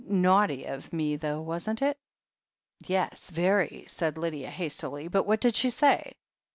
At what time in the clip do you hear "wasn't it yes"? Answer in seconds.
1.41-3.29